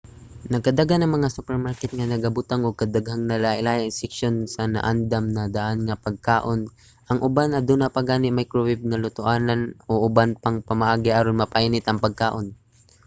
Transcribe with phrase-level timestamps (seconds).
[0.51, 6.61] nagkadaghan ang mga supermarket nga nagabutang og daghang lahilahi nga seksyon sa naandam-na-daan nga pagkaon.
[7.09, 11.99] ang uban aduna pa gani microwave nga lutoanan o uban pang pamaagi aron mapainit ang
[12.05, 12.47] pagkaon